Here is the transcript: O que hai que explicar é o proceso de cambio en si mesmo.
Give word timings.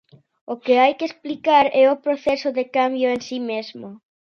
O 0.53 0.55
que 0.63 0.73
hai 0.81 0.93
que 0.97 1.07
explicar 1.09 1.65
é 1.81 1.85
o 1.93 2.01
proceso 2.05 2.49
de 2.57 2.65
cambio 2.77 3.07
en 3.15 3.19
si 3.27 3.37
mesmo. 3.51 3.89